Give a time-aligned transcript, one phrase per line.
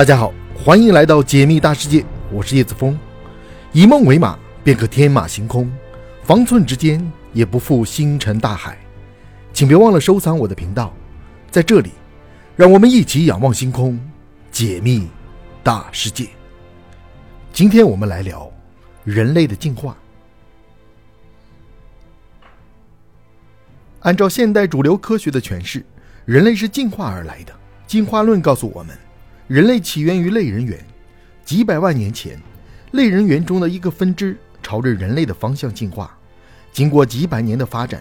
[0.00, 2.98] 大家好，欢迎来到解密大世界，我是叶子峰。
[3.70, 5.70] 以梦为马，便可天马行空；
[6.22, 8.78] 方寸之间，也不负星辰大海。
[9.52, 10.94] 请别忘了收藏我的频道，
[11.50, 11.90] 在这里，
[12.56, 14.00] 让我们一起仰望星空，
[14.50, 15.06] 解密
[15.62, 16.30] 大世界。
[17.52, 18.50] 今天我们来聊
[19.04, 19.94] 人类的进化。
[23.98, 25.84] 按照现代主流科学的诠释，
[26.24, 27.52] 人类是进化而来的。
[27.86, 28.96] 进化论告诉我们。
[29.50, 30.78] 人类起源于类人猿，
[31.44, 32.40] 几百万年前，
[32.92, 36.16] 类人猿中的一个分支朝着人类的方向进化。
[36.70, 38.00] 经过几百年的发展，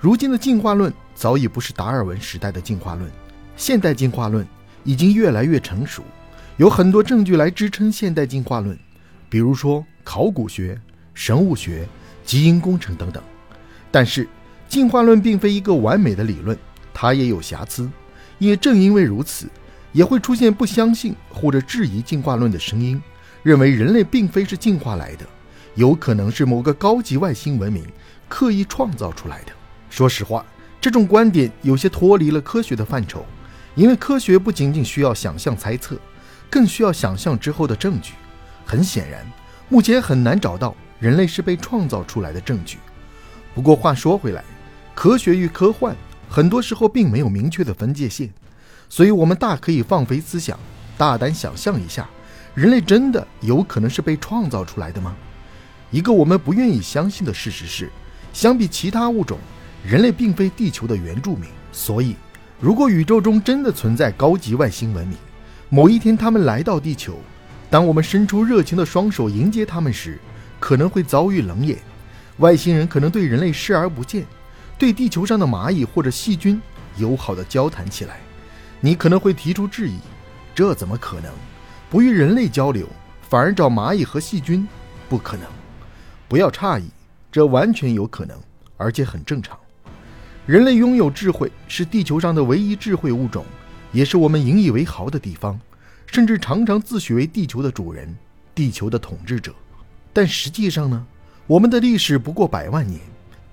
[0.00, 3.10] 如今的进化论早已不是达尔文时代的进化论。
[3.58, 4.46] 现代进化论
[4.84, 6.02] 已经越来越成熟，
[6.56, 8.74] 有很多证据来支撑现代进化论，
[9.28, 10.80] 比如说考古学、
[11.12, 11.86] 生物学、
[12.24, 13.22] 基因工程等等。
[13.90, 14.26] 但是，
[14.66, 16.56] 进化论并非一个完美的理论，
[16.94, 17.86] 它也有瑕疵。
[18.38, 19.46] 也正因为如此。
[19.96, 23.00] 也会出现不相信或者质疑进化论的声音，
[23.42, 25.24] 认为人类并非是进化来的，
[25.74, 27.82] 有可能是某个高级外星文明
[28.28, 29.52] 刻意创造出来的。
[29.88, 30.44] 说实话，
[30.82, 33.24] 这种观点有些脱离了科学的范畴，
[33.74, 35.98] 因为科学不仅仅需要想象猜测，
[36.50, 38.12] 更需要想象之后的证据。
[38.66, 39.24] 很显然，
[39.70, 42.76] 目前很难找到人类是被创造出来的证据。
[43.54, 44.44] 不过话说回来，
[44.94, 45.96] 科学与科幻
[46.28, 48.28] 很多时候并没有明确的分界线。
[48.88, 50.58] 所以，我们大可以放飞思想，
[50.96, 52.08] 大胆想象一下：
[52.54, 55.14] 人类真的有可能是被创造出来的吗？
[55.90, 57.90] 一个我们不愿意相信的事实是，
[58.32, 59.38] 相比其他物种，
[59.84, 61.48] 人类并非地球的原住民。
[61.72, 62.16] 所以，
[62.60, 65.16] 如果宇宙中真的存在高级外星文明，
[65.68, 67.18] 某一天他们来到地球，
[67.68, 70.18] 当我们伸出热情的双手迎接他们时，
[70.58, 71.78] 可能会遭遇冷眼。
[72.38, 74.24] 外星人可能对人类视而不见，
[74.78, 76.60] 对地球上的蚂蚁或者细菌
[76.96, 78.20] 友好的交谈起来。
[78.80, 79.98] 你可能会提出质疑，
[80.54, 81.32] 这怎么可能？
[81.88, 82.86] 不与人类交流，
[83.28, 84.66] 反而找蚂蚁和细菌？
[85.08, 85.46] 不可能！
[86.28, 86.88] 不要诧异，
[87.30, 88.36] 这完全有可能，
[88.76, 89.58] 而且很正常。
[90.46, 93.44] 人类拥有智慧，是地球上的唯一智慧物种，
[93.92, 95.58] 也是我们引以为豪的地方，
[96.06, 98.16] 甚至常常自诩为地球的主人、
[98.54, 99.54] 地球的统治者。
[100.12, 101.06] 但实际上呢？
[101.46, 103.00] 我们的历史不过百万年。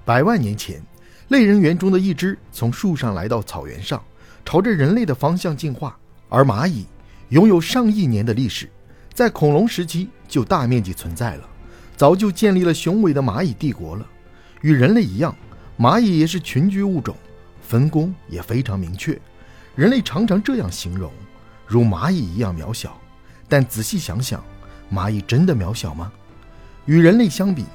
[0.05, 0.81] 百万年前，
[1.29, 4.03] 类人猿中的一只从树上来到草原上。
[4.45, 5.97] 朝着人类的方向进化，
[6.29, 6.85] 而蚂蚁
[7.29, 8.69] 拥有上亿年的历史，
[9.13, 11.49] 在恐龙时期就大面积存在了，
[11.95, 14.05] 早就建立了雄伟的蚂蚁帝国了。
[14.61, 15.35] 与人类一样，
[15.77, 17.15] 蚂蚁也是群居物种，
[17.61, 19.19] 分工也非常明确。
[19.75, 21.11] 人类常常这样形容，
[21.65, 22.99] 如蚂蚁一样渺小。
[23.49, 24.43] 但仔细想想，
[24.91, 26.11] 蚂蚁真的渺小吗？
[26.85, 27.65] 与人类相比，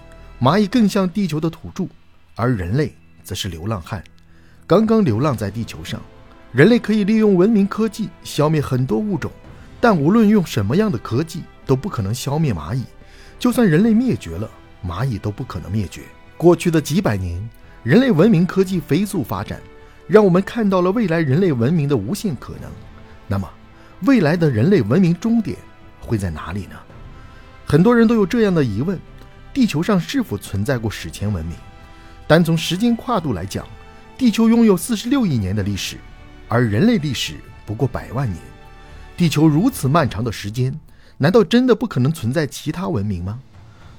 [0.40, 1.86] 蚂蚁更像地球的土著，
[2.34, 4.02] 而人类则是流浪汉，
[4.66, 6.00] 刚刚流浪在地球上。
[6.52, 9.30] 人类可以利用文明科技消灭很多物种，
[9.80, 12.84] 但无论用什么样的科技，都不可能消灭蚂蚁。
[13.38, 14.48] 就算人类灭绝了，
[14.82, 16.02] 蚂蚁都不可能灭绝。
[16.38, 17.38] 过去的几百年，
[17.82, 19.60] 人类文明科技飞速发展，
[20.06, 22.70] 让我们看到了未来人类文明的无限可能。
[23.26, 23.48] 那么，
[24.06, 25.56] 未来的人类文明终点
[26.00, 26.76] 会在哪里呢？
[27.66, 28.98] 很多人都有这样的疑问：
[29.52, 31.54] 地球上是否存在过史前文明？
[32.26, 33.66] 单从时间跨度来讲，
[34.16, 35.98] 地球拥有四十六亿年的历史。
[36.48, 37.34] 而人类历史
[37.66, 38.38] 不过百万年，
[39.16, 40.74] 地球如此漫长的时间，
[41.18, 43.38] 难道真的不可能存在其他文明吗？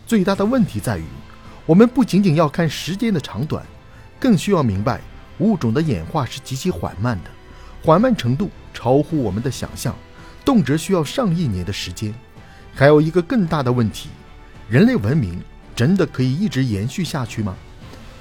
[0.08, 1.04] 最大的问题在于，
[1.68, 3.64] 我们不仅仅要看时间的长短，
[4.20, 5.00] 更需要明白
[5.38, 7.30] 物种的演化是极其缓慢的，
[7.84, 9.96] 缓慢程度超乎我们的想象，
[10.44, 12.12] 动辄需要上亿年的时间。
[12.74, 14.10] 还有一个更大的问题：
[14.68, 15.40] 人类文明
[15.76, 17.56] 真的可以一直延续下去吗？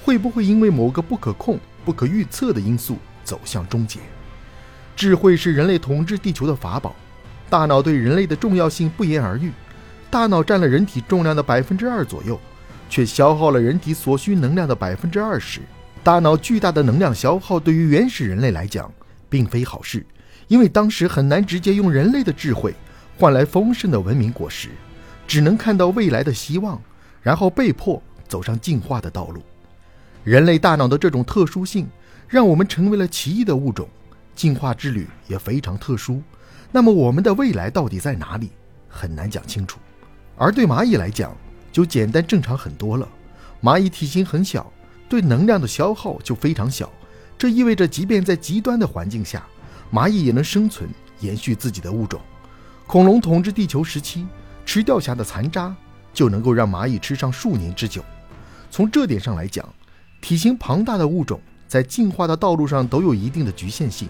[0.04, 4.00] 会不会因为某个不可控、不可预测的因素走向终结？
[4.98, 6.92] 智慧是人类统治地球的法宝，
[7.48, 9.52] 大脑对人类的重要性不言而喻。
[10.10, 12.36] 大脑占了人体重量的百分之二左右，
[12.90, 15.60] 却消耗了人体所需能量的百分之二十。
[16.02, 18.92] 大脑巨大的能量消耗对于原始人类来讲
[19.28, 20.04] 并非好事，
[20.48, 22.74] 因为当时很难直接用人类的智慧
[23.16, 24.70] 换来丰盛的文明果实，
[25.28, 26.82] 只能看到未来的希望，
[27.22, 29.40] 然后被迫走上进化的道路。
[30.24, 31.86] 人类大脑的这种特殊性，
[32.26, 33.88] 让我们成为了奇异的物种。
[34.38, 36.22] 进化之旅也非常特殊，
[36.70, 38.50] 那么我们的未来到底在哪里？
[38.88, 39.80] 很难讲清楚。
[40.36, 41.36] 而对蚂蚁来讲，
[41.72, 43.08] 就简单正常很多了。
[43.60, 44.72] 蚂蚁体型很小，
[45.08, 46.88] 对能量的消耗就非常小，
[47.36, 49.44] 这意味着即便在极端的环境下，
[49.92, 50.88] 蚂蚁也能生存，
[51.18, 52.20] 延续自己的物种。
[52.86, 54.24] 恐龙统治地球时期，
[54.64, 55.74] 吃掉下的残渣
[56.14, 58.04] 就能够让蚂蚁吃上数年之久。
[58.70, 59.68] 从这点上来讲，
[60.20, 64.08] 体型庞大的物种在进化的道路上都有一定的局限性。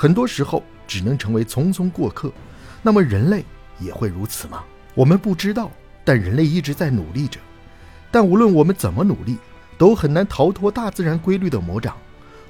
[0.00, 2.32] 很多时候只能成为匆匆过客，
[2.80, 3.44] 那么人类
[3.78, 4.64] 也会如此吗？
[4.94, 5.70] 我们不知道，
[6.06, 7.38] 但人类一直在努力着。
[8.10, 9.36] 但无论我们怎么努力，
[9.76, 11.98] 都很难逃脱大自然规律的魔掌。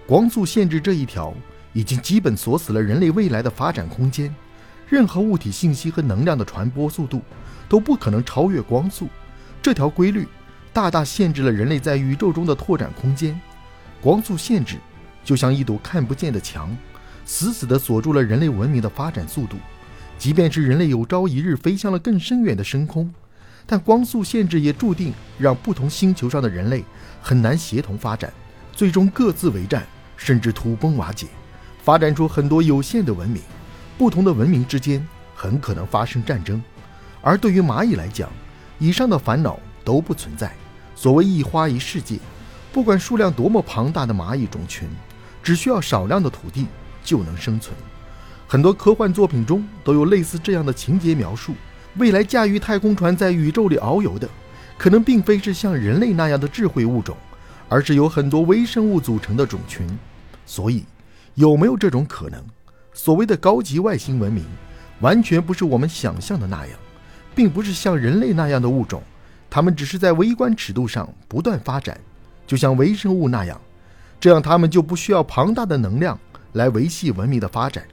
[0.06, 1.34] 光速限制这一条
[1.72, 4.32] 已经基本锁死了人类未来的发展空间。
[4.88, 7.20] 任何物体信息和能量的传播速度
[7.68, 9.08] 都不可能超越光速。
[9.60, 10.24] 这条规律
[10.72, 13.40] 大大限制了人类在宇宙中的拓展空间。
[14.00, 14.76] 光速限制
[15.24, 16.70] 就像一堵看不见的墙，
[17.24, 19.56] 死死地锁住了人类文明的发展速度。
[20.18, 23.12] 即便是人类有朝一日飞向了更深远的深空。
[23.66, 26.84] 但光速限制也注定让不同星球上的人类
[27.22, 28.32] 很难协同发展，
[28.72, 29.86] 最终各自为战，
[30.16, 31.28] 甚至土崩瓦解，
[31.82, 33.40] 发展出很多有限的文明。
[33.96, 36.60] 不同的文明之间很可能发生战争。
[37.22, 38.28] 而对于蚂蚁来讲，
[38.78, 40.52] 以上的烦恼都不存在。
[40.96, 42.18] 所谓一花一世界，
[42.72, 44.88] 不管数量多么庞大的蚂蚁种群，
[45.42, 46.66] 只需要少量的土地
[47.02, 47.76] 就能生存。
[48.46, 51.54] 很多科幻作品中都有类似这样的情节描述。
[51.96, 54.28] 未来驾驭太空船在宇宙里遨游的，
[54.78, 57.16] 可能并非是像人类那样的智慧物种，
[57.68, 59.86] 而是由很多微生物组成的种群。
[60.46, 60.84] 所以，
[61.34, 62.40] 有没有这种可能？
[62.92, 64.44] 所谓的高级外星文明，
[65.00, 66.78] 完全不是我们想象的那样，
[67.34, 69.02] 并不是像人类那样的物种，
[69.48, 71.98] 他们只是在微观尺度上不断发展，
[72.46, 73.60] 就像微生物那样，
[74.20, 76.18] 这样他们就不需要庞大的能量
[76.52, 77.84] 来维系文明的发展。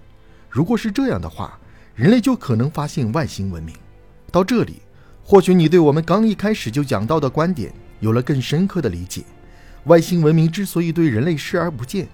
[0.50, 1.60] 如果是这样的话，
[1.96, 3.76] 人类就可能发现外星文明。
[4.32, 4.82] 到这里，
[5.24, 9.24] 或许你对我们刚一开始就讲到的观点有了更深刻的理解。
[9.86, 12.08] 外星文明之所以对人类视而不见，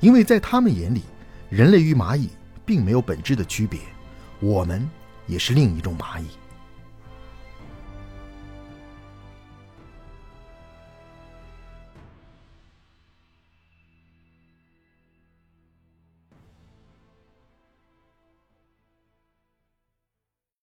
[0.00, 1.02] 因为在他们眼里，
[1.50, 2.30] 人类与蚂蚁
[2.64, 3.78] 并没有本质的区别，
[4.40, 4.88] 我们
[5.26, 6.26] 也是另一种蚂蚁。